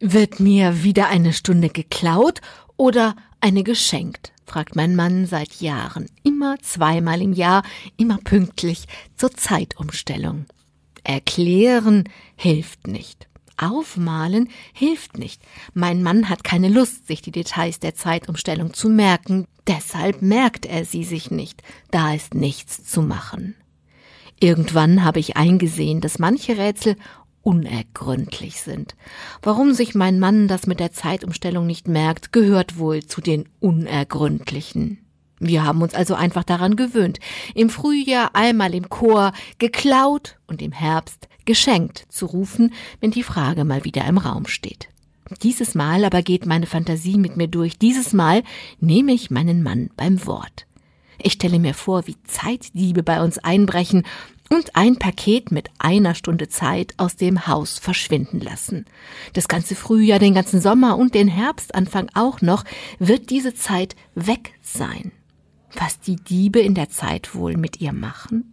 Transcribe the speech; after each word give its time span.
Wird 0.00 0.40
mir 0.40 0.82
wieder 0.82 1.08
eine 1.08 1.32
Stunde 1.32 1.68
geklaut 1.68 2.40
oder 2.76 3.14
eine 3.40 3.62
geschenkt? 3.62 4.32
fragt 4.44 4.76
mein 4.76 4.96
Mann 4.96 5.26
seit 5.26 5.60
Jahren, 5.60 6.06
immer 6.22 6.58
zweimal 6.60 7.22
im 7.22 7.32
Jahr, 7.32 7.62
immer 7.96 8.18
pünktlich 8.18 8.86
zur 9.16 9.32
Zeitumstellung. 9.32 10.46
Erklären 11.04 12.08
hilft 12.36 12.88
nicht. 12.88 13.28
Aufmalen 13.56 14.48
hilft 14.72 15.16
nicht. 15.16 15.40
Mein 15.74 16.02
Mann 16.02 16.28
hat 16.28 16.42
keine 16.42 16.68
Lust, 16.68 17.06
sich 17.06 17.22
die 17.22 17.30
Details 17.30 17.78
der 17.78 17.94
Zeitumstellung 17.94 18.74
zu 18.74 18.88
merken, 18.88 19.46
deshalb 19.68 20.22
merkt 20.22 20.66
er 20.66 20.84
sie 20.84 21.04
sich 21.04 21.30
nicht, 21.30 21.62
da 21.92 22.14
ist 22.14 22.34
nichts 22.34 22.84
zu 22.84 23.00
machen. 23.00 23.54
Irgendwann 24.40 25.04
habe 25.04 25.20
ich 25.20 25.36
eingesehen, 25.36 26.00
dass 26.00 26.18
manche 26.18 26.58
Rätsel 26.58 26.96
unergründlich 27.44 28.60
sind. 28.60 28.96
Warum 29.42 29.72
sich 29.72 29.94
mein 29.94 30.18
Mann 30.18 30.48
das 30.48 30.66
mit 30.66 30.80
der 30.80 30.92
Zeitumstellung 30.92 31.66
nicht 31.66 31.86
merkt, 31.86 32.32
gehört 32.32 32.78
wohl 32.78 33.04
zu 33.04 33.20
den 33.20 33.48
unergründlichen. 33.60 34.98
Wir 35.38 35.64
haben 35.64 35.82
uns 35.82 35.94
also 35.94 36.14
einfach 36.14 36.44
daran 36.44 36.74
gewöhnt, 36.74 37.18
im 37.54 37.68
Frühjahr 37.68 38.30
einmal 38.34 38.74
im 38.74 38.88
Chor 38.88 39.32
geklaut 39.58 40.36
und 40.46 40.62
im 40.62 40.72
Herbst 40.72 41.28
geschenkt 41.44 42.06
zu 42.08 42.26
rufen, 42.26 42.72
wenn 43.00 43.10
die 43.10 43.22
Frage 43.22 43.64
mal 43.64 43.84
wieder 43.84 44.04
im 44.06 44.18
Raum 44.18 44.46
steht. 44.46 44.88
Dieses 45.42 45.74
Mal 45.74 46.04
aber 46.04 46.22
geht 46.22 46.46
meine 46.46 46.66
Fantasie 46.66 47.18
mit 47.18 47.36
mir 47.36 47.48
durch. 47.48 47.78
Dieses 47.78 48.12
Mal 48.12 48.42
nehme 48.80 49.12
ich 49.12 49.30
meinen 49.30 49.62
Mann 49.62 49.90
beim 49.96 50.24
Wort. 50.26 50.66
Ich 51.18 51.34
stelle 51.34 51.58
mir 51.58 51.74
vor, 51.74 52.06
wie 52.06 52.16
Zeitdiebe 52.24 53.02
bei 53.02 53.22
uns 53.22 53.38
einbrechen 53.38 54.04
und 54.50 54.76
ein 54.76 54.96
Paket 54.96 55.50
mit 55.50 55.70
einer 55.78 56.14
Stunde 56.14 56.48
Zeit 56.48 56.94
aus 56.96 57.16
dem 57.16 57.46
Haus 57.46 57.78
verschwinden 57.78 58.40
lassen. 58.40 58.84
Das 59.32 59.48
ganze 59.48 59.74
Frühjahr, 59.74 60.18
den 60.18 60.34
ganzen 60.34 60.60
Sommer 60.60 60.98
und 60.98 61.14
den 61.14 61.28
Herbstanfang 61.28 62.10
auch 62.14 62.40
noch 62.40 62.64
wird 62.98 63.30
diese 63.30 63.54
Zeit 63.54 63.96
weg 64.14 64.54
sein. 64.62 65.12
Was 65.72 65.98
die 66.00 66.16
Diebe 66.16 66.60
in 66.60 66.74
der 66.74 66.88
Zeit 66.88 67.34
wohl 67.34 67.56
mit 67.56 67.80
ihr 67.80 67.92
machen? 67.92 68.52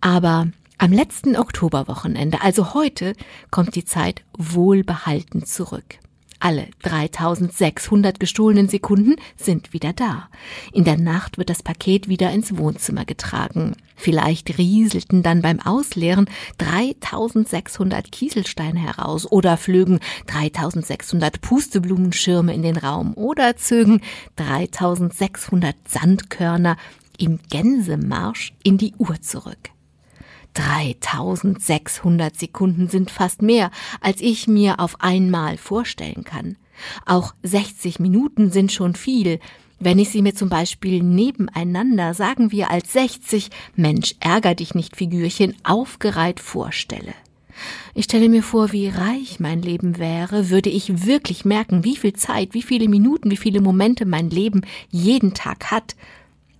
Aber 0.00 0.48
am 0.78 0.92
letzten 0.92 1.36
Oktoberwochenende, 1.36 2.40
also 2.40 2.74
heute, 2.74 3.14
kommt 3.50 3.74
die 3.74 3.84
Zeit 3.84 4.24
wohlbehalten 4.36 5.44
zurück. 5.44 5.98
Alle 6.40 6.68
3600 6.82 8.20
gestohlenen 8.20 8.68
Sekunden 8.68 9.16
sind 9.36 9.72
wieder 9.72 9.92
da. 9.92 10.28
In 10.72 10.84
der 10.84 10.96
Nacht 10.96 11.36
wird 11.36 11.50
das 11.50 11.64
Paket 11.64 12.08
wieder 12.08 12.30
ins 12.30 12.56
Wohnzimmer 12.56 13.04
getragen. 13.04 13.74
Vielleicht 13.96 14.56
rieselten 14.56 15.24
dann 15.24 15.42
beim 15.42 15.60
Ausleeren 15.60 16.30
3600 16.58 18.12
Kieselsteine 18.12 18.78
heraus 18.78 19.30
oder 19.30 19.56
flögen 19.56 19.98
3600 20.26 21.40
Pusteblumenschirme 21.40 22.54
in 22.54 22.62
den 22.62 22.76
Raum 22.76 23.14
oder 23.14 23.56
zögen 23.56 24.00
3600 24.36 25.74
Sandkörner 25.88 26.76
im 27.18 27.40
Gänsemarsch 27.50 28.52
in 28.62 28.78
die 28.78 28.94
Uhr 28.98 29.20
zurück. 29.20 29.70
3600 30.54 32.36
Sekunden 32.36 32.88
sind 32.88 33.10
fast 33.10 33.42
mehr, 33.42 33.70
als 34.00 34.20
ich 34.20 34.48
mir 34.48 34.80
auf 34.80 35.00
einmal 35.00 35.56
vorstellen 35.56 36.24
kann. 36.24 36.56
Auch 37.06 37.34
60 37.42 38.00
Minuten 38.00 38.50
sind 38.50 38.72
schon 38.72 38.94
viel. 38.94 39.40
Wenn 39.80 39.98
ich 39.98 40.10
sie 40.10 40.22
mir 40.22 40.34
zum 40.34 40.48
Beispiel 40.48 41.02
nebeneinander, 41.02 42.14
sagen 42.14 42.50
wir 42.50 42.70
als 42.70 42.92
60, 42.92 43.50
Mensch, 43.76 44.14
ärger 44.20 44.54
dich 44.54 44.74
nicht 44.74 44.96
Figürchen, 44.96 45.54
aufgereiht 45.62 46.40
vorstelle. 46.40 47.14
Ich 47.94 48.04
stelle 48.04 48.28
mir 48.28 48.42
vor, 48.42 48.72
wie 48.72 48.88
reich 48.88 49.40
mein 49.40 49.62
Leben 49.62 49.98
wäre, 49.98 50.50
würde 50.50 50.70
ich 50.70 51.06
wirklich 51.06 51.44
merken, 51.44 51.84
wie 51.84 51.96
viel 51.96 52.12
Zeit, 52.12 52.54
wie 52.54 52.62
viele 52.62 52.88
Minuten, 52.88 53.30
wie 53.30 53.36
viele 53.36 53.60
Momente 53.60 54.04
mein 54.04 54.30
Leben 54.30 54.62
jeden 54.90 55.34
Tag 55.34 55.70
hat, 55.70 55.96